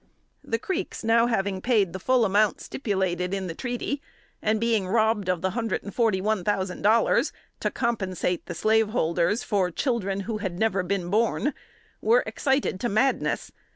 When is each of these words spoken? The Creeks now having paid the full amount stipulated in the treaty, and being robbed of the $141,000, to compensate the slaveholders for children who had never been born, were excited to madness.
The 0.43 0.57
Creeks 0.57 1.03
now 1.03 1.27
having 1.27 1.61
paid 1.61 1.93
the 1.93 1.99
full 1.99 2.25
amount 2.25 2.59
stipulated 2.59 3.35
in 3.35 3.45
the 3.45 3.53
treaty, 3.53 4.01
and 4.41 4.59
being 4.59 4.87
robbed 4.87 5.29
of 5.29 5.43
the 5.43 5.51
$141,000, 5.51 7.31
to 7.59 7.69
compensate 7.69 8.47
the 8.47 8.55
slaveholders 8.55 9.43
for 9.43 9.69
children 9.69 10.21
who 10.21 10.39
had 10.39 10.57
never 10.57 10.81
been 10.81 11.11
born, 11.11 11.53
were 12.01 12.23
excited 12.25 12.79
to 12.79 12.89
madness. 12.89 13.51